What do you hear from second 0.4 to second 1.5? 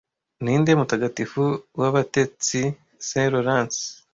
Ninde mutagatifu